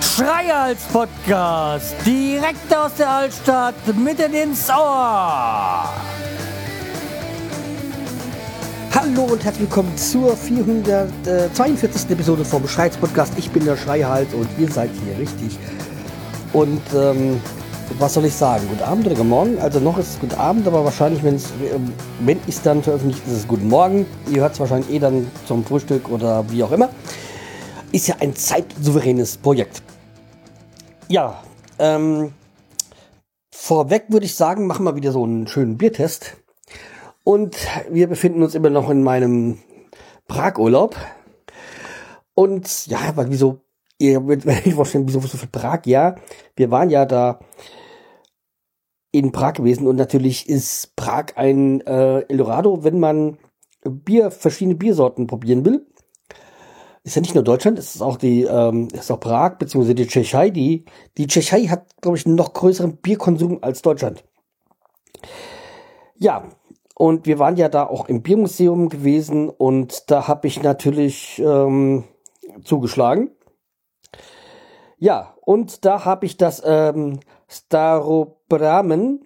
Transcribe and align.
Schreihals 0.00 0.82
Podcast, 0.92 1.94
direkt 2.06 2.74
aus 2.74 2.94
der 2.94 3.08
Altstadt, 3.08 3.74
mitten 3.96 4.32
ins 4.34 4.68
Ohr. 4.70 5.88
Hallo 8.94 9.22
und 9.24 9.42
herzlich 9.44 9.62
willkommen 9.62 9.96
zur 9.96 10.36
442. 10.36 12.10
Episode 12.10 12.44
vom 12.44 12.68
Schreihals 12.68 12.96
Podcast. 12.96 13.32
Ich 13.36 13.50
bin 13.50 13.64
der 13.64 13.76
Schreihals 13.76 14.32
und 14.34 14.48
ihr 14.58 14.70
seid 14.70 14.90
hier 15.04 15.18
richtig. 15.18 15.58
Und 16.52 16.82
ähm, 16.94 17.40
was 17.98 18.14
soll 18.14 18.24
ich 18.24 18.34
sagen? 18.34 18.66
Guten 18.68 18.82
Abend 18.82 19.06
oder 19.06 19.14
guten 19.14 19.28
Morgen? 19.28 19.58
Also 19.58 19.78
noch 19.78 19.98
ist 19.98 20.10
es 20.10 20.20
guten 20.20 20.34
Abend, 20.34 20.66
aber 20.66 20.84
wahrscheinlich, 20.84 21.22
wenn's, 21.22 21.52
ähm, 21.72 21.92
wenn 22.20 22.38
ich 22.46 22.56
es 22.56 22.62
dann 22.62 22.82
veröffentliche, 22.82 23.22
ist 23.26 23.36
es 23.36 23.48
guten 23.48 23.68
Morgen. 23.68 24.06
Ihr 24.30 24.42
hört 24.42 24.54
es 24.54 24.60
wahrscheinlich 24.60 24.90
eh 24.90 24.98
dann 24.98 25.30
zum 25.46 25.64
Frühstück 25.64 26.08
oder 26.08 26.50
wie 26.50 26.62
auch 26.62 26.72
immer. 26.72 26.88
Ist 27.92 28.08
ja 28.08 28.16
ein 28.20 28.34
zeitsouveränes 28.34 29.36
Projekt. 29.36 29.82
Ja, 31.08 31.42
ähm, 31.78 32.32
vorweg 33.52 34.06
würde 34.08 34.26
ich 34.26 34.34
sagen, 34.34 34.66
machen 34.66 34.84
wir 34.84 34.96
wieder 34.96 35.12
so 35.12 35.22
einen 35.22 35.46
schönen 35.46 35.78
Biertest. 35.78 36.36
Und 37.22 37.56
wir 37.90 38.08
befinden 38.08 38.42
uns 38.42 38.54
immer 38.54 38.70
noch 38.70 38.90
in 38.90 39.02
meinem 39.02 39.58
Prag-Urlaub. 40.26 40.96
Und 42.34 42.86
ja, 42.88 42.98
weil 43.14 43.30
wieso, 43.30 43.60
ihr 43.98 44.26
werdet 44.26 44.66
euch 44.66 44.74
vorstellen, 44.74 45.06
wieso 45.06 45.20
so 45.20 45.38
viel 45.38 45.48
Prag? 45.48 45.82
Ja, 45.86 46.16
wir 46.56 46.70
waren 46.70 46.90
ja 46.90 47.06
da 47.06 47.38
in 49.14 49.32
Prag 49.32 49.54
gewesen 49.54 49.86
und 49.86 49.96
natürlich 49.96 50.48
ist 50.48 50.96
Prag 50.96 51.36
ein 51.36 51.80
äh, 51.82 52.20
Eldorado, 52.28 52.84
wenn 52.84 52.98
man 52.98 53.38
Bier, 53.84 54.30
verschiedene 54.30 54.76
Biersorten 54.76 55.26
probieren 55.26 55.64
will 55.64 55.86
ist 57.04 57.16
ja 57.16 57.20
nicht 57.20 57.34
nur 57.34 57.44
Deutschland, 57.44 57.78
es 57.78 57.94
ist 57.94 58.00
auch 58.00 58.16
die, 58.16 58.44
ähm, 58.44 58.88
ist 58.92 59.10
auch 59.10 59.20
Prag, 59.20 59.58
beziehungsweise 59.58 59.94
die 59.94 60.06
Tschechei. 60.06 60.48
Die, 60.48 60.86
die 61.18 61.26
Tschechei 61.26 61.66
hat, 61.66 62.00
glaube 62.00 62.16
ich, 62.16 62.24
einen 62.24 62.34
noch 62.34 62.54
größeren 62.54 62.96
Bierkonsum 62.96 63.58
als 63.60 63.82
Deutschland. 63.82 64.24
Ja, 66.16 66.44
und 66.94 67.26
wir 67.26 67.38
waren 67.38 67.56
ja 67.56 67.68
da 67.68 67.84
auch 67.84 68.08
im 68.08 68.22
Biermuseum 68.22 68.88
gewesen 68.88 69.50
und 69.50 70.10
da 70.10 70.28
habe 70.28 70.46
ich 70.46 70.62
natürlich 70.62 71.42
ähm, 71.44 72.04
zugeschlagen. 72.64 73.32
Ja, 74.98 75.34
und 75.42 75.84
da 75.84 76.06
habe 76.06 76.24
ich 76.24 76.38
das 76.38 76.62
ähm, 76.64 77.20
Starobramen 78.54 79.24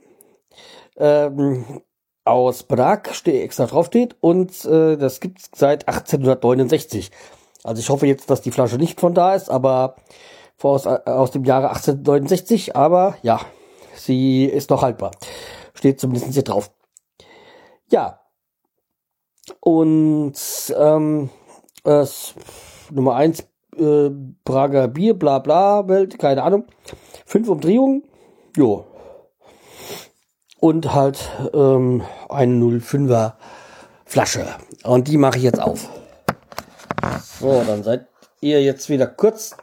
ähm, 0.96 1.82
aus 2.24 2.62
Prag, 2.62 3.12
steht 3.12 3.42
extra 3.42 3.66
draufsteht, 3.66 4.16
und 4.20 4.64
äh, 4.64 4.96
das 4.96 5.20
gibt's 5.20 5.50
seit 5.54 5.88
1869. 5.88 7.10
Also 7.64 7.80
ich 7.80 7.88
hoffe 7.88 8.06
jetzt, 8.06 8.30
dass 8.30 8.40
die 8.40 8.50
Flasche 8.50 8.76
nicht 8.76 9.00
von 9.00 9.14
da 9.14 9.34
ist, 9.34 9.50
aber 9.50 9.96
aus, 10.62 10.86
aus 10.86 11.30
dem 11.30 11.44
Jahre 11.44 11.68
1869, 11.68 12.76
aber 12.76 13.16
ja, 13.22 13.40
sie 13.94 14.44
ist 14.44 14.70
noch 14.70 14.82
haltbar. 14.82 15.12
Steht 15.74 16.00
zumindest 16.00 16.32
hier 16.32 16.42
drauf. 16.42 16.70
Ja. 17.90 18.20
Und 19.60 20.34
ähm, 20.76 21.30
äh, 21.84 22.06
Nummer 22.90 23.14
eins 23.14 23.46
äh, 23.76 24.10
Prager 24.44 24.88
Bier, 24.88 25.18
bla 25.18 25.38
bla, 25.38 25.88
Welt, 25.88 26.18
keine 26.18 26.42
Ahnung. 26.42 26.66
Fünf 27.24 27.48
Umdrehungen, 27.48 28.02
jo. 28.56 28.84
Und 30.60 30.92
halt 30.92 31.30
ähm, 31.54 32.02
eine 32.28 32.64
05er 32.64 33.34
Flasche. 34.04 34.46
Und 34.82 35.08
die 35.08 35.16
mache 35.16 35.38
ich 35.38 35.44
jetzt 35.44 35.60
auf. 35.60 35.88
So, 37.40 37.62
dann 37.64 37.84
seid 37.84 38.08
ihr 38.40 38.62
jetzt 38.62 38.88
wieder 38.88 39.06
kurz 39.06 39.56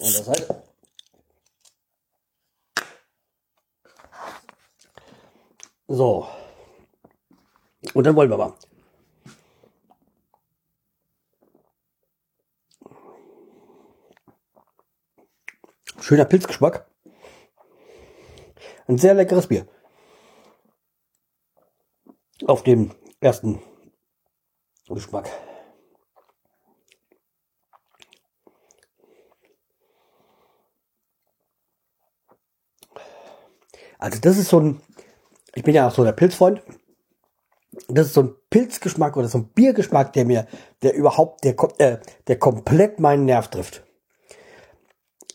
an 0.00 0.12
der 0.12 0.24
Seite. 0.24 0.62
So. 5.86 6.26
Und 7.94 8.04
dann 8.04 8.16
wollen 8.16 8.30
wir 8.30 8.36
mal. 8.36 8.54
Schöner 16.00 16.24
Pilzgeschmack. 16.24 16.89
Ein 18.90 18.98
sehr 18.98 19.14
leckeres 19.14 19.46
Bier. 19.46 19.68
Auf 22.44 22.64
dem 22.64 22.90
ersten 23.20 23.62
Geschmack. 24.88 25.30
Also 34.00 34.18
das 34.20 34.38
ist 34.38 34.48
so 34.48 34.58
ein, 34.58 34.80
ich 35.54 35.62
bin 35.62 35.76
ja 35.76 35.86
auch 35.86 35.94
so 35.94 36.02
der 36.02 36.10
Pilzfreund. 36.10 36.60
Das 37.86 38.08
ist 38.08 38.14
so 38.14 38.22
ein 38.22 38.34
Pilzgeschmack 38.50 39.16
oder 39.16 39.28
so 39.28 39.38
ein 39.38 39.50
Biergeschmack, 39.50 40.12
der 40.14 40.24
mir, 40.24 40.48
der 40.82 40.94
überhaupt, 40.94 41.44
der, 41.44 41.54
äh, 41.78 42.00
der 42.26 42.40
komplett 42.40 42.98
meinen 42.98 43.24
Nerv 43.24 43.46
trifft. 43.50 43.84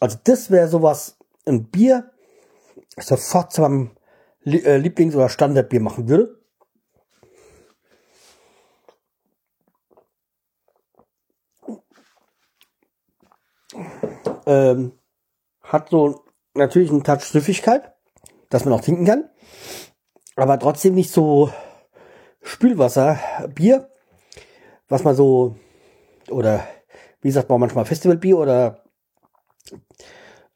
Also 0.02 0.18
das 0.26 0.52
wäre 0.52 0.68
sowas, 0.68 1.18
ein 1.46 1.72
Bier, 1.72 2.12
sofort 2.98 3.52
zu 3.52 3.62
meinem 3.62 3.92
äh, 4.46 4.78
Lieblings- 4.78 5.16
oder 5.16 5.30
Standardbier 5.30 5.82
machen 5.82 6.08
würde. 6.08 6.40
Ähm, 14.46 14.94
hat 15.64 15.90
so 15.90 16.24
natürlich 16.54 16.92
einen 16.92 17.04
Touch 17.04 17.24
Süffigkeit, 17.24 17.94
dass 18.50 18.66
man 18.66 18.74
auch 18.74 18.82
trinken 18.82 19.06
kann, 19.06 19.30
aber 20.36 20.60
trotzdem 20.60 20.94
nicht 20.94 21.12
so 21.12 21.50
Spülwasserbier, 22.42 23.90
was 24.88 25.04
man 25.04 25.16
so, 25.16 25.56
oder 26.30 26.66
wie 27.22 27.32
sagt 27.32 27.50
man 27.50 27.60
manchmal 27.60 27.86
Festivalbier 27.86 28.38
oder 28.38 28.84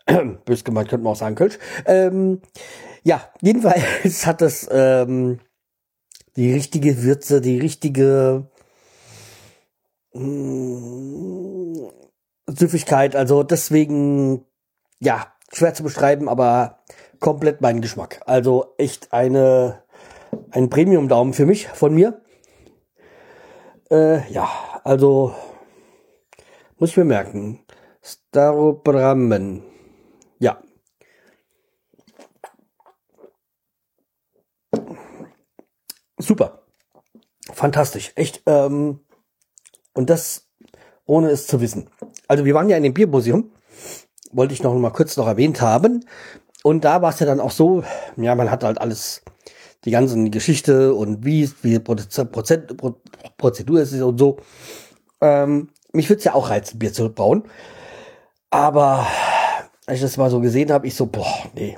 bös 0.45 0.63
gemeint 0.63 0.89
könnte 0.89 1.03
man 1.03 1.13
auch 1.13 1.17
sagen 1.17 1.35
Kölsch. 1.35 1.59
Ähm, 1.85 2.41
ja, 3.03 3.21
jedenfalls 3.41 4.25
hat 4.25 4.41
es 4.41 4.67
ähm, 4.71 5.39
die 6.35 6.53
richtige 6.53 7.03
Würze, 7.03 7.41
die 7.41 7.59
richtige 7.59 8.47
mh, 10.13 10.23
mm, 10.23 11.89
Süffigkeit. 12.47 13.15
Also 13.15 13.43
deswegen, 13.43 14.45
ja, 14.99 15.27
schwer 15.51 15.73
zu 15.73 15.83
beschreiben, 15.83 16.29
aber 16.29 16.79
komplett 17.19 17.61
mein 17.61 17.81
Geschmack. 17.81 18.21
Also 18.25 18.73
echt 18.77 19.13
eine, 19.13 19.83
ein 20.51 20.69
Premium-Daumen 20.69 21.33
für 21.33 21.45
mich, 21.45 21.67
von 21.67 21.93
mir. 21.93 22.21
Äh, 23.91 24.31
ja, 24.31 24.49
also 24.83 25.33
muss 26.77 26.91
ich 26.91 26.97
mir 26.97 27.05
merken. 27.05 27.59
Starobrammen. 28.01 29.63
Ja. 30.39 30.61
Super. 36.19 36.61
Fantastisch. 37.51 38.11
Echt. 38.15 38.43
Ähm, 38.45 38.99
und 39.93 40.09
das 40.09 40.49
ohne 41.09 41.29
es 41.31 41.47
zu 41.47 41.59
wissen. 41.59 41.89
Also 42.27 42.45
wir 42.45 42.53
waren 42.53 42.69
ja 42.69 42.77
in 42.77 42.83
dem 42.83 42.93
Biermuseum, 42.93 43.51
wollte 44.31 44.53
ich 44.53 44.61
noch 44.61 44.75
mal 44.75 44.91
kurz 44.91 45.17
noch 45.17 45.25
erwähnt 45.25 45.59
haben. 45.59 46.05
Und 46.63 46.85
da 46.85 47.01
war 47.01 47.09
es 47.09 47.19
ja 47.19 47.25
dann 47.25 47.39
auch 47.39 47.51
so, 47.51 47.83
ja, 48.15 48.35
man 48.35 48.51
hat 48.51 48.63
halt 48.63 48.79
alles, 48.79 49.23
die 49.85 49.91
ganzen 49.91 50.29
Geschichte 50.29 50.93
und 50.93 51.25
wie, 51.25 51.49
wie 51.63 51.79
Prozent, 51.79 52.77
Prozedur 53.37 53.81
ist 53.81 53.93
und 53.93 54.19
so. 54.19 54.37
Ähm, 55.21 55.69
mich 55.93 56.09
würde 56.09 56.19
es 56.19 56.25
ja 56.25 56.35
auch 56.35 56.49
reizen, 56.49 56.77
Bier 56.77 56.93
zu 56.93 57.09
brauen. 57.11 57.43
Aber 58.51 59.07
als 59.87 59.97
ich 59.97 60.01
das 60.01 60.17
mal 60.17 60.29
so 60.29 60.41
gesehen 60.41 60.71
habe, 60.71 60.85
ich 60.85 60.93
so, 60.95 61.07
boah, 61.07 61.49
nee, 61.55 61.77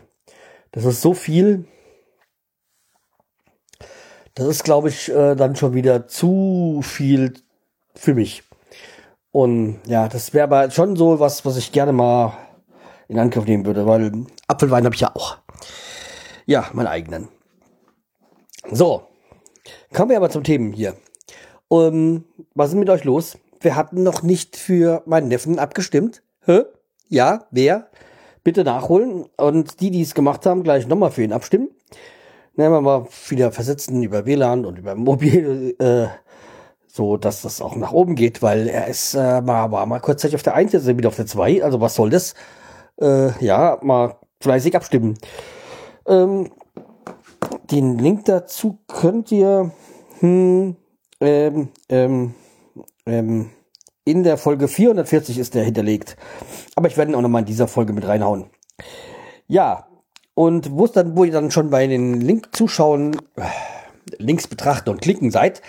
das 0.72 0.84
ist 0.84 1.02
so 1.02 1.14
viel. 1.14 1.66
Das 4.36 4.48
ist, 4.48 4.64
glaube 4.64 4.90
ich, 4.90 5.10
äh, 5.10 5.36
dann 5.36 5.56
schon 5.56 5.74
wieder 5.74 6.08
zu 6.08 6.82
viel 6.84 7.34
für 7.96 8.14
mich. 8.14 8.44
Und 9.32 9.80
ja, 9.86 10.08
das 10.08 10.34
wäre 10.34 10.44
aber 10.44 10.72
schon 10.72 10.96
so 10.96 11.20
was, 11.20 11.46
was 11.46 11.58
ich 11.58 11.72
gerne 11.72 11.94
mal 11.94 12.34
in 13.08 13.20
Angriff 13.20 13.46
nehmen 13.46 13.66
würde, 13.66 13.86
weil 13.86 14.26
Apfelwein 14.48 14.86
habe 14.86 14.96
ich 14.96 15.02
ja 15.02 15.16
auch. 15.16 15.38
Ja, 16.46 16.70
meinen 16.74 16.88
eigenen. 16.88 17.28
So, 18.72 19.04
kommen 19.94 20.10
wir 20.10 20.18
aber 20.18 20.30
zum 20.30 20.44
Themen 20.44 20.72
hier. 20.72 20.96
Um, 21.68 22.26
was 22.54 22.70
ist 22.70 22.76
mit 22.76 22.90
euch 22.90 23.04
los? 23.04 23.38
Wir 23.62 23.76
hatten 23.76 24.04
noch 24.04 24.24
nicht 24.24 24.58
für 24.58 25.04
meinen 25.06 25.30
Neffen 25.30 25.60
abgestimmt. 25.60 26.22
Hä? 26.46 26.64
Ja, 27.08 27.46
wer? 27.52 27.88
Bitte 28.44 28.64
nachholen. 28.64 29.26
Und 29.38 29.80
die, 29.80 29.92
die 29.92 30.02
es 30.02 30.14
gemacht 30.14 30.46
haben, 30.46 30.64
gleich 30.64 30.88
nochmal 30.88 31.12
für 31.12 31.24
ihn 31.24 31.34
abstimmen. 31.34 31.70
Nehmen 32.56 32.74
wir 32.74 32.82
mal 32.82 33.08
wieder 33.28 33.52
versetzen 33.52 34.04
über 34.04 34.26
WLAN 34.26 34.66
und 34.66 34.78
über 34.78 34.96
Mobil, 34.96 35.76
äh, 35.80 36.08
so 36.88 37.18
dass 37.18 37.42
das 37.42 37.62
auch 37.62 37.76
nach 37.76 37.92
oben 37.92 38.16
geht, 38.16 38.42
weil 38.42 38.68
er 38.68 38.88
ist 38.88 39.14
äh, 39.14 39.42
mal, 39.42 39.72
war 39.72 39.86
mal 39.86 40.00
kurzzeitig 40.00 40.36
auf 40.36 40.44
der 40.44 40.56
1, 40.56 40.74
jetzt 40.74 40.88
er 40.88 40.98
wieder 40.98 41.10
auf 41.10 41.16
der 41.16 41.28
2, 41.28 41.64
also 41.64 41.82
was 41.82 41.96
soll 41.96 42.10
das? 42.10 42.34
Äh, 43.00 43.32
ja, 43.44 43.80
mal 43.82 44.18
fleißig 44.42 44.76
abstimmen. 44.76 45.18
Ähm, 46.06 46.52
den 47.72 47.98
Link 47.98 48.26
dazu 48.26 48.80
könnt 48.88 49.32
ihr 49.32 49.72
hm, 50.20 50.76
ähm, 51.22 51.70
ähm, 51.90 52.34
ähm, 53.06 53.50
in 54.04 54.24
der 54.24 54.38
Folge 54.38 54.68
440 54.68 55.38
ist 55.38 55.54
der 55.54 55.64
hinterlegt. 55.64 56.18
Aber 56.76 56.88
ich 56.88 56.98
werde 56.98 57.12
ihn 57.12 57.16
auch 57.16 57.22
nochmal 57.22 57.42
in 57.42 57.46
dieser 57.46 57.68
Folge 57.68 57.94
mit 57.94 58.08
reinhauen. 58.08 58.50
Ja, 59.48 59.88
und 60.42 60.72
wo 60.72 60.86
es 60.86 60.92
dann, 60.92 61.16
wo 61.16 61.24
ihr 61.24 61.32
dann 61.32 61.52
schon 61.52 61.70
bei 61.70 61.86
den 61.86 62.20
Link 62.20 62.50
zuschauen, 62.56 63.16
äh, 63.36 63.44
Links 64.18 64.48
betrachten 64.48 64.90
und 64.90 65.00
klicken 65.00 65.30
seid, 65.30 65.62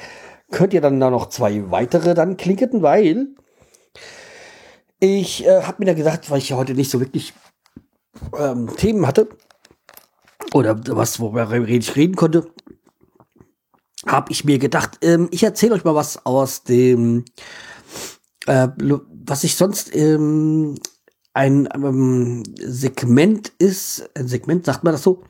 könnt 0.51 0.73
ihr 0.73 0.81
dann 0.81 0.99
da 0.99 1.11
noch 1.11 1.29
zwei 1.29 1.71
weitere 1.71 2.15
dann 2.15 2.39
klicken, 2.39 2.81
weil 2.81 3.29
ich 4.99 5.45
äh, 5.45 5.65
habe 5.65 5.77
mir 5.81 5.85
da 5.85 5.93
gesagt, 5.93 6.31
weil 6.31 6.39
ich 6.39 6.49
ja 6.49 6.57
heute 6.57 6.73
nicht 6.73 6.91
so 6.91 7.01
wirklich 7.01 7.35
ähm, 8.39 8.75
Themen 8.79 9.07
hatte 9.07 9.29
oder 10.55 10.81
was, 10.97 11.21
worüber 11.21 11.53
ich 11.69 11.95
reden 11.95 12.17
konnte, 12.17 12.51
habe 14.07 14.33
ich 14.33 14.47
mir 14.47 14.59
gedacht, 14.59 15.01
ähm, 15.03 15.29
ich 15.33 15.43
erzähle 15.43 15.75
euch 15.75 15.85
mal 15.85 15.95
was 15.95 16.25
aus 16.25 16.63
dem, 16.63 17.27
äh, 18.47 18.69
was 18.79 19.45
ich 19.45 19.55
sonst 19.55 19.95
ähm, 19.95 20.77
ein 21.35 21.69
ähm, 21.75 22.43
Segment 22.59 23.53
ist, 23.59 24.11
ein 24.17 24.29
Segment, 24.29 24.65
sagt 24.65 24.85
man 24.85 24.93
das 24.93 25.03
so, 25.03 25.23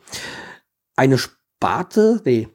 eine 0.96 1.18
Sparte, 1.18 2.20
nee, 2.24 2.48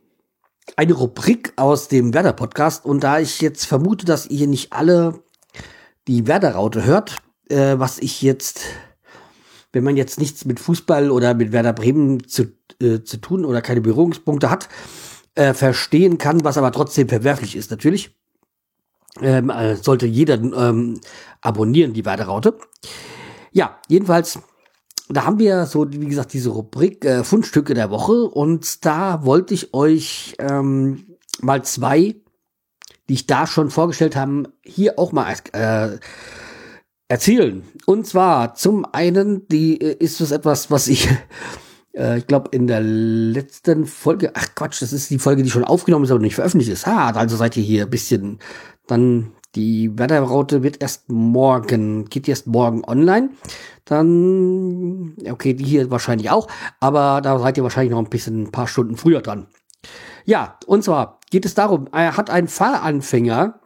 eine 0.75 0.93
Rubrik 0.93 1.53
aus 1.55 1.87
dem 1.87 2.13
Werder-Podcast. 2.13 2.85
Und 2.85 3.03
da 3.03 3.19
ich 3.19 3.41
jetzt 3.41 3.65
vermute, 3.65 4.05
dass 4.05 4.27
ihr 4.27 4.47
nicht 4.47 4.73
alle 4.73 5.23
die 6.07 6.27
Werder-Raute 6.27 6.83
hört, 6.83 7.17
äh, 7.49 7.75
was 7.77 7.99
ich 7.99 8.21
jetzt, 8.21 8.61
wenn 9.71 9.83
man 9.83 9.97
jetzt 9.97 10.19
nichts 10.19 10.45
mit 10.45 10.59
Fußball 10.59 11.11
oder 11.11 11.33
mit 11.33 11.51
Werder 11.51 11.73
Bremen 11.73 12.27
zu, 12.27 12.51
äh, 12.81 13.01
zu 13.01 13.17
tun 13.17 13.45
oder 13.45 13.61
keine 13.61 13.81
Berührungspunkte 13.81 14.49
hat, 14.49 14.67
äh, 15.35 15.53
verstehen 15.53 16.17
kann, 16.17 16.43
was 16.43 16.57
aber 16.57 16.71
trotzdem 16.71 17.07
verwerflich 17.07 17.55
ist, 17.55 17.71
natürlich. 17.71 18.15
Ähm, 19.21 19.49
äh, 19.49 19.75
sollte 19.75 20.05
jeder 20.05 20.35
ähm, 20.35 20.99
abonnieren, 21.41 21.93
die 21.93 22.05
Werder-Raute. 22.05 22.57
Ja, 23.57 23.79
jedenfalls, 23.87 24.37
da 25.09 25.25
haben 25.25 25.39
wir 25.39 25.65
so, 25.65 25.91
wie 25.91 26.05
gesagt, 26.05 26.31
diese 26.33 26.51
Rubrik 26.51 27.03
äh, 27.03 27.23
Fundstücke 27.23 27.73
der 27.73 27.89
Woche 27.89 28.25
und 28.25 28.85
da 28.85 29.25
wollte 29.25 29.55
ich 29.55 29.73
euch 29.73 30.35
ähm, 30.37 31.17
mal 31.41 31.63
zwei, 31.63 32.17
die 33.09 33.15
ich 33.15 33.25
da 33.25 33.47
schon 33.47 33.71
vorgestellt 33.71 34.15
habe, 34.15 34.53
hier 34.63 34.99
auch 34.99 35.11
mal 35.11 35.33
äh, 35.53 35.97
erzählen. 37.07 37.63
Und 37.87 38.05
zwar 38.05 38.53
zum 38.53 38.85
einen, 38.93 39.47
die 39.47 39.81
äh, 39.81 39.95
ist 39.97 40.21
es 40.21 40.29
etwas, 40.29 40.69
was 40.69 40.87
ich 40.87 41.09
äh, 41.93 42.19
ich 42.19 42.27
glaube, 42.27 42.49
in 42.51 42.67
der 42.67 42.81
letzten 42.81 43.87
Folge, 43.87 44.33
ach 44.35 44.49
Quatsch, 44.53 44.83
das 44.83 44.93
ist 44.93 45.09
die 45.09 45.17
Folge, 45.17 45.41
die 45.41 45.49
schon 45.49 45.63
aufgenommen 45.63 46.05
ist, 46.05 46.11
aber 46.11 46.19
nicht 46.19 46.35
veröffentlicht 46.35 46.71
ist. 46.71 46.85
Ha, 46.85 47.09
also 47.09 47.35
seid 47.35 47.57
ihr 47.57 47.63
hier 47.63 47.85
ein 47.85 47.89
bisschen 47.89 48.37
dann 48.85 49.31
die 49.55 49.97
Wetterraute 49.97 50.63
wird 50.63 50.81
erst 50.81 51.09
morgen, 51.09 52.05
geht 52.05 52.27
erst 52.27 52.47
morgen 52.47 52.83
online. 52.85 53.29
Dann, 53.85 55.15
okay, 55.29 55.53
die 55.53 55.63
hier 55.63 55.89
wahrscheinlich 55.89 56.29
auch, 56.29 56.47
aber 56.79 57.21
da 57.21 57.39
seid 57.39 57.57
ihr 57.57 57.63
wahrscheinlich 57.63 57.91
noch 57.91 57.99
ein 57.99 58.09
bisschen, 58.09 58.43
ein 58.43 58.51
paar 58.51 58.67
Stunden 58.67 58.97
früher 58.97 59.21
dran. 59.21 59.47
Ja, 60.25 60.57
und 60.65 60.83
zwar 60.83 61.19
geht 61.31 61.45
es 61.45 61.53
darum, 61.53 61.87
er 61.91 62.17
hat 62.17 62.29
einen 62.29 62.49
Fahranfänger 62.49 63.59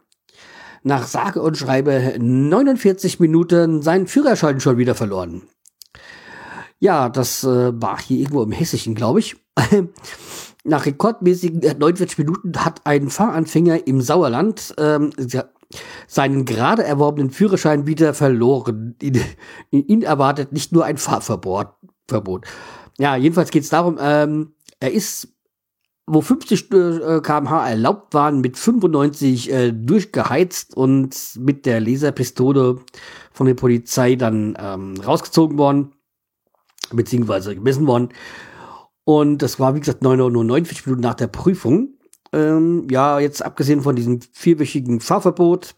nach 0.84 1.06
sage 1.06 1.42
und 1.42 1.56
schreibe 1.56 2.14
49 2.18 3.20
Minuten 3.20 3.82
seinen 3.82 4.06
Führerschein 4.06 4.60
schon 4.60 4.78
wieder 4.78 4.94
verloren. 4.94 5.42
Ja, 6.78 7.08
das 7.08 7.44
äh, 7.44 7.72
war 7.80 8.00
hier 8.00 8.18
irgendwo 8.18 8.42
im 8.42 8.50
Hessischen, 8.50 8.94
glaube 8.94 9.20
ich. 9.20 9.36
Nach 10.64 10.86
rekordmäßigen 10.86 11.60
49 11.60 12.18
Minuten 12.18 12.52
hat 12.56 12.80
ein 12.84 13.08
Fahranfänger 13.10 13.86
im 13.86 14.00
Sauerland 14.00 14.74
ähm, 14.78 15.10
seinen 16.06 16.44
gerade 16.44 16.84
erworbenen 16.84 17.30
Führerschein 17.30 17.86
wieder 17.86 18.14
verloren. 18.14 18.96
Ihn, 19.02 19.22
ihn 19.70 20.02
erwartet 20.02 20.52
nicht 20.52 20.72
nur 20.72 20.84
ein 20.84 20.96
Fahrverbot. 20.98 21.68
Verbot. 22.08 22.46
Ja, 22.98 23.16
jedenfalls 23.16 23.50
geht 23.50 23.64
es 23.64 23.70
darum, 23.70 23.98
ähm, 24.00 24.54
er 24.80 24.92
ist, 24.92 25.28
wo 26.06 26.20
50 26.20 26.72
äh, 26.72 27.20
kmh 27.22 27.68
erlaubt 27.68 28.14
waren, 28.14 28.40
mit 28.40 28.58
95 28.58 29.52
äh, 29.52 29.72
durchgeheizt 29.72 30.76
und 30.76 31.16
mit 31.38 31.64
der 31.64 31.80
Laserpistole 31.80 32.80
von 33.32 33.46
der 33.46 33.54
Polizei 33.54 34.16
dann 34.16 34.56
ähm, 34.60 34.94
rausgezogen 35.00 35.58
worden, 35.58 35.92
beziehungsweise 36.92 37.54
gemessen 37.54 37.86
worden. 37.86 38.10
Und 39.04 39.38
das 39.38 39.58
war, 39.58 39.74
wie 39.74 39.80
gesagt, 39.80 40.02
9.49 40.02 40.86
Minuten 40.86 41.02
nach 41.02 41.14
der 41.14 41.26
Prüfung. 41.28 41.94
Ähm, 42.32 42.86
ja, 42.90 43.18
jetzt 43.20 43.44
abgesehen 43.44 43.82
von 43.82 43.96
diesem 43.96 44.20
vierwöchigen 44.32 45.00
Fahrverbot 45.00 45.74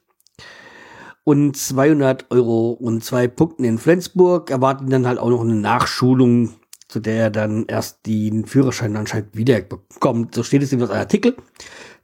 und 1.25 1.57
200 1.57 2.31
Euro 2.31 2.71
und 2.73 3.03
zwei 3.03 3.29
Punkten 3.29 3.65
in 3.65 3.79
Flensburg 3.79 4.51
erwarten 4.51 4.91
dann 4.91 5.07
halt 5.07 5.19
auch 5.19 5.31
noch 5.31 5.41
eine 5.41 5.55
Nachschulung, 5.55 6.55
zu 6.87 7.01
der 7.01 7.15
er 7.15 7.31
dann 7.31 7.65
erst 7.67 8.07
den 8.07 8.45
Führerschein 8.45 8.97
anscheinend 8.97 9.35
wieder 9.35 9.61
bekommt. 9.63 10.35
So 10.35 10.43
steht 10.43 10.63
es 10.63 10.73
in 10.73 10.83
einem 10.83 10.93
Artikel. 10.93 11.35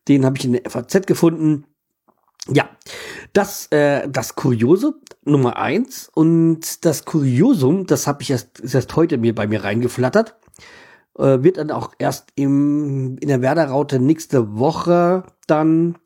Den 0.09 0.25
habe 0.25 0.39
ich 0.39 0.47
in 0.47 0.55
der 0.55 0.71
FAZ 0.71 1.07
gefunden. 1.07 1.65
Ja, 2.49 2.71
das, 3.35 3.67
äh, 3.67 4.09
das 4.09 4.35
Kuriose 4.35 4.95
Nummer 5.25 5.59
eins 5.59 6.11
und 6.13 6.85
das 6.87 7.05
Kuriosum, 7.05 7.87
das 7.87 8.07
habe 8.07 8.23
ich 8.23 8.31
erst, 8.31 8.59
ist 8.61 8.75
erst 8.75 8.97
heute 8.97 9.19
mir 9.19 9.35
bei 9.35 9.47
mir 9.47 9.63
reingeflattert 9.63 10.37
äh, 11.19 11.43
wird 11.43 11.57
dann 11.57 11.71
auch 11.71 11.93
erst 11.99 12.29
im, 12.35 13.19
in 13.19 13.29
der 13.29 13.43
Werder-Raute 13.43 13.99
nächste 13.99 14.59
Woche 14.59 15.25
dann 15.47 15.99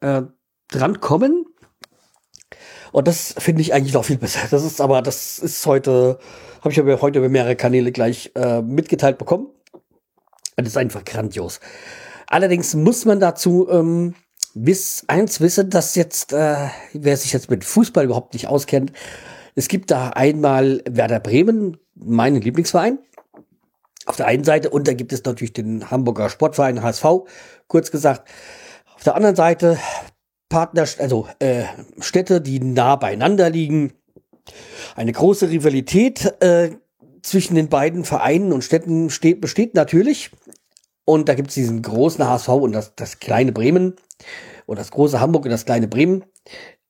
äh, 0.00 0.18
äh 0.18 0.22
drankommen. 0.70 1.46
Und 2.90 3.06
das 3.06 3.34
finde 3.38 3.60
ich 3.60 3.74
eigentlich 3.74 3.94
noch 3.94 4.04
viel 4.04 4.18
besser. 4.18 4.40
Das 4.50 4.64
ist 4.64 4.80
aber, 4.80 5.02
das 5.02 5.38
ist 5.38 5.64
heute, 5.66 6.18
habe 6.60 6.72
ich 6.72 6.80
aber 6.80 7.00
heute 7.00 7.18
über 7.18 7.28
mehrere 7.28 7.54
Kanäle 7.54 7.92
gleich 7.92 8.32
äh, 8.34 8.62
mitgeteilt 8.62 9.18
bekommen. 9.18 9.48
Das 10.56 10.68
ist 10.68 10.76
einfach 10.76 11.04
grandios. 11.04 11.60
Allerdings 12.26 12.74
muss 12.74 13.04
man 13.04 13.20
dazu 13.20 13.68
ähm, 13.70 14.14
bis 14.54 15.04
eins 15.08 15.40
wissen, 15.40 15.70
dass 15.70 15.94
jetzt, 15.94 16.32
äh, 16.32 16.68
wer 16.92 17.16
sich 17.16 17.32
jetzt 17.32 17.50
mit 17.50 17.64
Fußball 17.64 18.04
überhaupt 18.04 18.34
nicht 18.34 18.48
auskennt, 18.48 18.92
es 19.54 19.68
gibt 19.68 19.90
da 19.90 20.10
einmal 20.10 20.82
Werder 20.88 21.20
Bremen, 21.20 21.76
meinen 21.94 22.40
Lieblingsverein, 22.40 22.98
auf 24.06 24.16
der 24.16 24.26
einen 24.26 24.44
Seite 24.44 24.70
und 24.70 24.86
da 24.86 24.92
gibt 24.92 25.12
es 25.12 25.24
natürlich 25.24 25.52
den 25.52 25.90
Hamburger 25.90 26.28
Sportverein 26.28 26.82
HSV, 26.82 27.04
kurz 27.68 27.90
gesagt. 27.90 28.28
Auf 28.94 29.02
der 29.02 29.16
anderen 29.16 29.36
Seite 29.36 29.78
Partner, 30.48 30.86
also 30.98 31.26
äh, 31.40 31.64
Städte, 31.98 32.40
die 32.40 32.60
nah 32.60 32.96
beieinander 32.96 33.50
liegen. 33.50 33.92
Eine 34.94 35.12
große 35.12 35.50
Rivalität 35.50 36.34
äh, 36.40 36.70
zwischen 37.22 37.54
den 37.56 37.68
beiden 37.68 38.04
Vereinen 38.04 38.52
und 38.52 38.62
Städten 38.62 39.10
steht, 39.10 39.40
besteht 39.40 39.74
natürlich. 39.74 40.30
Und 41.04 41.28
da 41.28 41.34
gibt 41.34 41.48
es 41.48 41.54
diesen 41.54 41.82
großen 41.82 42.26
HSV 42.26 42.48
und 42.48 42.72
das, 42.72 42.94
das 42.94 43.18
kleine 43.18 43.52
Bremen. 43.52 43.96
Oder 44.66 44.78
das 44.78 44.90
große 44.90 45.20
Hamburg 45.20 45.44
und 45.44 45.50
das 45.50 45.64
kleine 45.64 45.88
Bremen. 45.88 46.24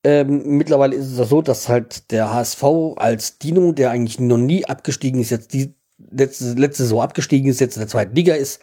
Ähm, 0.05 0.43
mittlerweile 0.59 0.95
ist 0.95 1.19
es 1.19 1.29
so, 1.29 1.41
dass 1.41 1.69
halt 1.69 2.11
der 2.11 2.33
HSV 2.33 2.63
als 2.97 3.39
Dino, 3.39 3.73
der 3.73 3.91
eigentlich 3.91 4.21
noch 4.21 4.37
nie 4.37 4.67
abgestiegen 4.67 5.21
ist, 5.21 5.31
jetzt 5.31 5.55
die, 5.55 5.75
letzte, 5.99 6.53
letzte 6.53 6.85
so 6.85 7.01
abgestiegen 7.01 7.49
ist, 7.49 7.61
jetzt 7.61 7.77
in 7.77 7.81
der 7.81 7.89
zweiten 7.89 8.15
Liga 8.15 8.35
ist. 8.35 8.61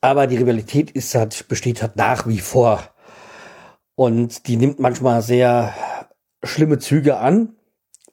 Aber 0.00 0.26
die 0.26 0.36
Rivalität 0.36 0.90
ist 0.90 1.14
halt, 1.14 1.48
besteht 1.48 1.82
halt 1.82 1.96
nach 1.96 2.26
wie 2.26 2.40
vor. 2.40 2.82
Und 3.94 4.46
die 4.48 4.56
nimmt 4.56 4.78
manchmal 4.78 5.22
sehr 5.22 5.74
schlimme 6.42 6.78
Züge 6.78 7.16
an. 7.16 7.56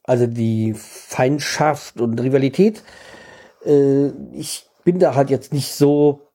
Also 0.03 0.27
die 0.27 0.73
Feindschaft 0.73 1.99
und 1.99 2.19
Rivalität. 2.19 2.83
Äh, 3.65 4.07
ich 4.33 4.67
bin 4.83 4.99
da 4.99 5.15
halt 5.15 5.29
jetzt 5.29 5.53
nicht 5.53 5.73
so 5.73 6.31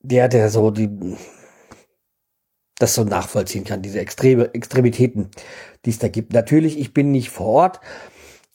der, 0.00 0.28
der 0.28 0.50
so 0.50 0.70
die 0.70 1.16
das 2.78 2.94
so 2.94 3.04
nachvollziehen 3.04 3.64
kann, 3.64 3.82
diese 3.82 4.00
extreme 4.00 4.52
Extremitäten, 4.52 5.30
die 5.84 5.90
es 5.90 5.98
da 5.98 6.08
gibt. 6.08 6.32
Natürlich, 6.32 6.78
ich 6.78 6.92
bin 6.92 7.12
nicht 7.12 7.30
vor 7.30 7.46
Ort, 7.46 7.80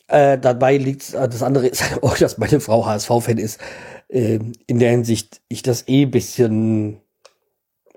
äh, 0.09 0.37
dabei 0.39 0.77
liegt 0.77 1.13
äh, 1.13 1.29
das 1.29 1.43
andere 1.43 1.67
ist 1.67 1.83
auch, 2.01 2.17
dass 2.19 2.37
meine 2.37 2.59
Frau 2.59 2.85
HSV-Fan 2.85 3.37
ist. 3.37 3.59
Äh, 4.09 4.39
in 4.67 4.79
der 4.79 4.91
Hinsicht 4.91 5.41
ich 5.47 5.61
das 5.61 5.87
eh 5.87 6.05
bisschen 6.05 7.01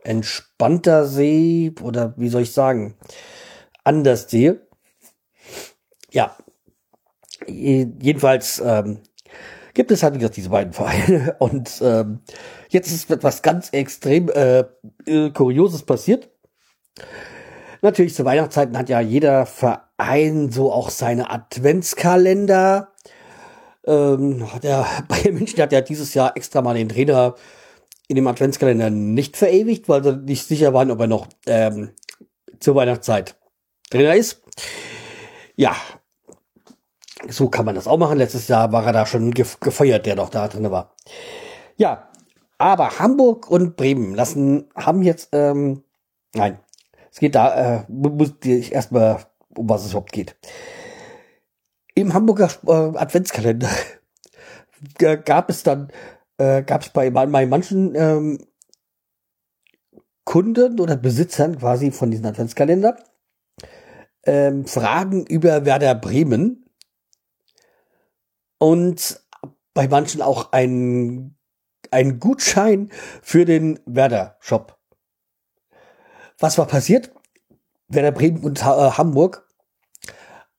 entspannter 0.05 1.07
sehe 1.07 1.73
oder 1.81 2.15
wie 2.17 2.29
soll 2.29 2.43
ich 2.43 2.53
sagen, 2.53 2.97
anders 3.85 4.29
sehe. 4.29 4.67
Ja, 6.11 6.37
jedenfalls 7.47 8.63
ähm, 8.65 8.99
gibt 9.73 9.91
es 9.91 10.03
halt, 10.03 10.15
gesagt, 10.15 10.37
diese 10.37 10.51
beiden 10.51 10.73
Vereine. 10.73 11.37
Und 11.39 11.81
ähm, 11.83 12.21
jetzt 12.69 12.93
ist 12.93 13.11
etwas 13.11 13.43
ganz 13.43 13.71
extrem 13.71 14.29
äh, 14.29 14.65
äh, 15.07 15.31
Kurioses 15.31 15.83
passiert. 15.85 16.31
Natürlich 17.81 18.15
zu 18.15 18.25
Weihnachtszeiten 18.25 18.77
hat 18.77 18.89
ja 18.89 19.01
jeder 19.01 19.47
Verein 19.47 19.81
so 20.51 20.73
auch 20.73 20.91
seine 20.91 21.31
Adventskalender. 21.31 22.93
Ähm, 23.87 24.47
der 24.63 24.87
Bayern 25.09 25.35
München 25.35 25.61
hat 25.61 25.73
ja 25.73 25.81
dieses 25.81 26.15
Jahr 26.15 26.37
extra 26.37 26.63
mal 26.63 26.75
den 26.75 26.89
Trainer 26.89 27.35
in 28.09 28.17
dem 28.17 28.27
Adventskalender 28.27 28.91
nicht 28.91 29.37
verewigt, 29.37 29.89
weil 29.89 30.05
sie 30.05 30.17
nicht 30.17 30.47
sicher 30.47 30.75
waren, 30.75 30.91
ob 30.91 31.01
er 31.01 31.07
noch 31.07 31.27
ähm, 31.47 31.91
zur 32.61 32.75
Weihnachtszeit 32.75 33.37
Trainer 33.91 34.15
ist. 34.15 34.43
Ja, 35.57 35.77
so 37.29 37.49
kann 37.49 37.65
man 37.65 37.75
das 37.75 37.87
auch 37.87 37.99
machen. 37.99 38.19
Letztes 38.19 38.49
Jahr 38.49 38.73
war 38.73 38.87
er 38.87 38.93
da 38.93 39.07
schon 39.07 39.33
gefeuert, 39.33 40.07
der 40.07 40.17
doch 40.17 40.31
da 40.31 40.49
drin 40.49 40.71
war. 40.71 40.95
Ja, 41.77 42.09
aber 42.59 42.99
Hamburg 42.99 43.51
und 43.51 43.77
Bremen 43.77 44.15
lassen, 44.15 44.69
haben 44.75 45.03
jetzt, 45.03 45.31
ähm, 45.33 45.83
nein, 46.35 46.59
es 47.11 47.19
geht 47.19 47.35
da, 47.35 47.81
äh, 47.81 47.85
muss 47.89 48.35
ich 48.45 48.73
erstmal, 48.73 49.27
um 49.57 49.69
was 49.69 49.85
es 49.85 49.91
überhaupt 49.91 50.13
geht. 50.13 50.37
Im 51.95 52.15
Hamburger 52.15 52.51
äh, 52.67 52.99
Adventskalender 52.99 53.71
gab 55.25 55.51
es 55.51 55.63
dann, 55.63 55.91
äh, 56.39 56.63
gab 56.63 56.83
es 56.83 56.91
bei, 56.91 57.11
bei 57.11 57.47
manchen 57.47 57.95
ähm, 57.95 58.47
Kunden 60.25 60.81
oder 60.81 60.97
Besitzern 60.97 61.59
quasi 61.59 61.91
von 61.91 62.11
diesem 62.11 62.27
Adventskalender 62.27 62.97
ähm, 64.25 64.67
Fragen 64.67 65.27
über 65.27 65.65
Werder 65.65 65.95
Bremen 65.95 66.65
und 68.59 69.21
bei 69.75 69.89
manchen 69.89 70.23
auch 70.23 70.53
ein, 70.53 71.37
ein 71.91 72.21
Gutschein 72.21 72.91
für 73.23 73.45
den 73.45 73.81
Werder 73.87 74.37
Shop. 74.41 74.79
Was 76.39 76.59
war 76.59 76.67
passiert? 76.67 77.13
Werder 77.95 78.13
Bremen 78.13 78.43
und 78.43 78.61
äh, 78.61 78.65
Hamburg, 78.65 79.47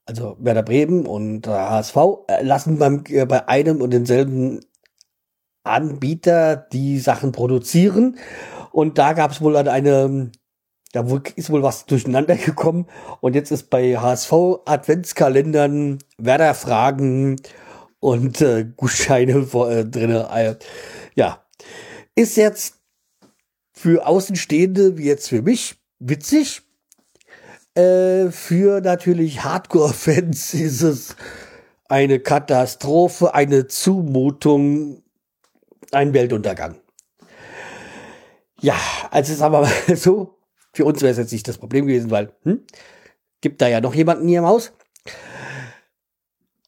also 0.06 0.36
Werder 0.38 0.62
Bremen 0.62 1.06
und 1.06 1.46
äh, 1.46 1.50
HSV, 1.50 1.96
äh, 2.28 2.42
lassen 2.42 2.78
beim, 2.78 3.04
äh, 3.08 3.26
bei 3.26 3.48
einem 3.48 3.80
und 3.80 3.90
denselben 3.90 4.60
Anbieter 5.62 6.56
die 6.56 6.98
Sachen 6.98 7.32
produzieren. 7.32 8.18
Und 8.70 8.98
da 8.98 9.12
gab 9.12 9.30
es 9.30 9.40
wohl 9.40 9.56
eine 9.56 10.30
da 10.94 11.04
ist 11.34 11.50
wohl 11.50 11.64
was 11.64 11.86
durcheinander 11.86 12.36
gekommen 12.36 12.86
und 13.20 13.34
jetzt 13.34 13.50
ist 13.50 13.68
bei 13.68 13.98
HSV 13.98 14.32
Adventskalendern 14.64 15.98
Werder 16.18 16.54
Fragen 16.54 17.40
und 17.98 18.40
äh, 18.40 18.64
Gutscheine 18.76 19.32
äh, 19.32 19.84
drin. 19.84 20.10
Äh, 20.10 20.56
ja, 21.16 21.44
ist 22.14 22.36
jetzt 22.36 22.76
für 23.72 24.06
Außenstehende 24.06 24.96
wie 24.96 25.06
jetzt 25.06 25.28
für 25.28 25.42
mich 25.42 25.76
witzig. 25.98 26.62
Äh, 27.74 28.30
für 28.30 28.80
natürlich 28.80 29.42
Hardcore-Fans 29.42 30.54
ist 30.54 30.82
es 30.82 31.16
eine 31.88 32.20
Katastrophe, 32.20 33.34
eine 33.34 33.66
Zumutung, 33.66 35.02
ein 35.90 36.14
Weltuntergang. 36.14 36.76
Ja, 38.60 38.76
also 39.10 39.32
wir 39.52 39.60
mal 39.60 39.72
so, 39.96 40.38
für 40.72 40.84
uns 40.84 41.02
wäre 41.02 41.12
es 41.12 41.18
jetzt 41.18 41.32
nicht 41.32 41.46
das 41.48 41.58
Problem 41.58 41.86
gewesen, 41.86 42.10
weil 42.10 42.32
hm, 42.44 42.64
gibt 43.40 43.60
da 43.60 43.68
ja 43.68 43.80
noch 43.80 43.94
jemanden 43.94 44.28
hier 44.28 44.38
im 44.38 44.46
Haus. 44.46 44.72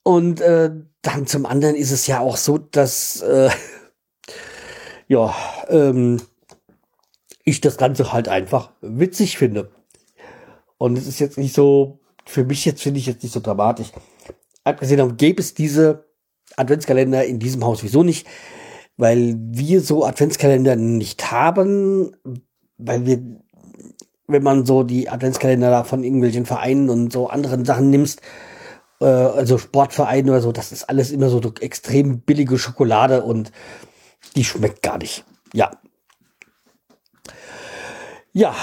Und 0.03 0.41
äh, 0.41 0.71
dann 1.03 1.27
zum 1.27 1.47
anderen 1.47 1.75
ist 1.75 1.91
es 1.91 2.07
ja 2.07 2.21
auch 2.21 2.37
so, 2.37 2.59
dass 2.59 3.23
äh, 3.23 3.51
ja 5.09 5.35
ähm, 5.69 6.21
ich 7.45 7.61
das 7.61 7.77
Ganze 7.77 8.13
halt 8.13 8.29
einfach 8.29 8.73
witzig 8.81 9.39
finde. 9.39 9.71
Und 10.79 10.99
es 10.99 11.07
ist 11.07 11.19
jetzt 11.19 11.39
nicht 11.39 11.55
so, 11.55 12.01
für 12.25 12.45
mich 12.45 12.65
jetzt 12.65 12.83
finde 12.83 13.01
ich 13.01 13.07
jetzt 13.07 13.23
nicht 13.23 13.33
so 13.33 13.41
dramatisch. 13.41 13.93
Abgesehen 14.65 14.99
davon 14.99 15.17
gäbe 15.17 15.41
es 15.41 15.55
diese 15.55 16.07
Adventskalender 16.57 17.25
in 17.25 17.39
diesem 17.39 17.65
Haus 17.65 17.83
wieso 17.83 18.03
nicht, 18.03 18.27
weil 18.97 19.37
wir 19.39 19.81
so 19.81 20.05
Adventskalender 20.05 20.77
nicht 20.77 21.31
haben, 21.31 22.17
weil 22.79 23.07
wir 23.07 23.23
wenn 24.29 24.43
man 24.43 24.67
so 24.67 24.83
die 24.83 25.09
Adventskalender 25.09 25.71
da 25.71 25.85
von 25.85 26.03
irgendwelchen 26.03 26.47
Vereinen 26.47 26.91
und 26.91 27.13
so 27.13 27.29
anderen 27.29 27.65
Sachen 27.65 27.91
nimmst, 27.91 28.23
äh, 29.01 29.05
also 29.05 29.59
Sportvereinen 29.59 30.31
oder 30.31 30.41
so, 30.41 30.53
das 30.53 30.73
ist 30.73 30.89
alles 30.89 31.11
immer 31.11 31.29
so 31.29 31.41
extrem 31.61 32.21
billige 32.21 32.59
Schokolade 32.59 33.23
und 33.23 33.53
die 34.35 34.45
schmeckt 34.45 34.83
gar 34.83 34.99
nicht. 34.99 35.25
Ja. 35.53 35.71
Ja, 38.33 38.55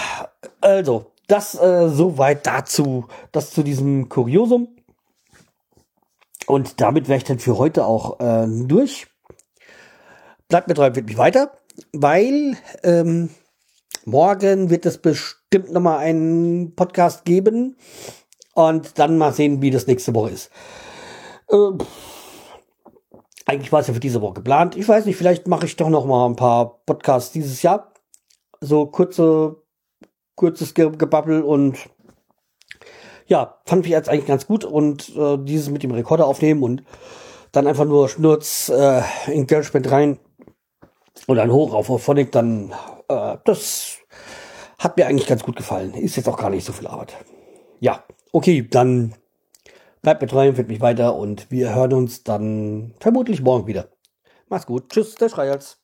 also, 0.62 1.13
das 1.34 1.56
äh, 1.56 1.90
soweit 1.90 2.46
dazu, 2.46 3.08
das 3.32 3.50
zu 3.50 3.64
diesem 3.64 4.08
Kuriosum. 4.08 4.68
Und 6.46 6.80
damit 6.80 7.08
wäre 7.08 7.18
ich 7.18 7.24
dann 7.24 7.40
für 7.40 7.58
heute 7.58 7.86
auch 7.86 8.20
äh, 8.20 8.46
durch. 8.48 9.08
Bleibt 10.48 10.68
mir 10.68 10.76
treu, 10.76 10.94
wird 10.94 11.08
mich 11.08 11.18
weiter, 11.18 11.54
weil 11.92 12.56
ähm, 12.84 13.32
morgen 14.06 14.70
wird 14.70 14.86
es 14.86 15.00
bestimmt 15.00 15.72
nochmal 15.72 16.00
einen 16.00 16.76
Podcast 16.76 17.26
geben 17.26 17.78
und 18.54 19.00
dann 19.00 19.18
mal 19.18 19.34
sehen, 19.34 19.60
wie 19.64 19.72
das 19.72 19.88
nächste 19.88 20.14
Woche 20.14 20.30
ist. 20.30 20.52
Äh, 21.50 21.72
eigentlich 23.48 23.72
war 23.72 23.80
es 23.80 23.88
ja 23.88 23.96
für 23.96 24.00
diese 24.00 24.22
Woche 24.22 24.36
geplant. 24.36 24.76
Ich 24.76 24.88
weiß 24.88 25.06
nicht, 25.06 25.16
vielleicht 25.16 25.48
mache 25.48 25.66
ich 25.66 25.78
doch 25.78 25.90
noch 25.90 26.06
mal 26.06 26.28
ein 26.28 26.36
paar 26.36 26.84
Podcasts 26.86 27.32
dieses 27.32 27.64
Jahr. 27.64 27.92
So 28.62 28.86
kurze, 28.86 29.63
kurzes 30.36 30.74
Gebabbel 30.74 31.42
und 31.42 31.78
ja, 33.28 33.60
fand 33.66 33.86
ich 33.86 33.92
jetzt 33.92 34.10
eigentlich 34.10 34.28
ganz 34.28 34.48
gut 34.48 34.66
und 34.66 35.16
äh, 35.16 35.38
dieses 35.38 35.70
mit 35.70 35.84
dem 35.84 35.92
Rekorder 35.92 36.26
aufnehmen 36.26 36.64
und 36.64 36.84
dann 37.52 37.68
einfach 37.68 37.86
nur 37.86 38.10
Schnurz 38.10 38.70
äh, 38.70 39.02
in 39.28 39.48
GarageBand 39.48 39.92
rein 39.92 40.20
und 41.28 41.38
dann 41.38 41.52
hoch 41.52 41.74
auf 41.74 41.88
Phonic, 42.04 42.32
dann 42.32 42.74
äh, 43.08 43.38
das 43.46 44.00
hat 44.80 44.98
mir 44.98 45.08
eigentlich 45.08 45.28
ganz 45.28 45.44
gut 45.44 45.56
gefallen. 45.56 45.94
Ist 45.94 46.16
jetzt 46.16 46.28
auch 46.28 46.38
gar 46.38 46.50
nicht 46.50 46.66
so 46.66 46.74
viel 46.74 46.88
Arbeit. 46.88 47.16
Ja, 47.80 48.04
okay, 48.32 48.68
dann 48.68 49.16
bleibt 50.02 50.22
mir 50.22 50.28
treu, 50.28 50.48
empfiehlt 50.48 50.68
mich 50.68 50.82
weiter 50.82 51.16
und 51.16 51.50
wir 51.50 51.74
hören 51.74 51.94
uns 51.94 52.24
dann 52.24 52.94
vermutlich 53.00 53.42
morgen 53.42 53.68
wieder. 53.68 53.90
Mach's 54.50 54.66
gut. 54.66 54.90
Tschüss, 54.90 55.16
der 55.16 55.30
Schreihals. 55.30 55.83